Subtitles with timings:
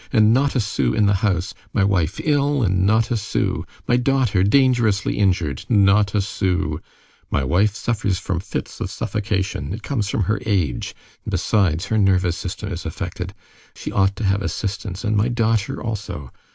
[0.11, 1.53] And not a sou in the house!
[1.73, 3.65] My wife ill, and not a sou!
[3.87, 6.79] My daughter dangerously injured, not a sou!
[7.29, 9.71] My wife suffers from fits of suffocation.
[9.73, 13.35] It comes from her age, and besides, her nervous system is affected.
[13.75, 16.31] She ought to have assistance, and my daughter also!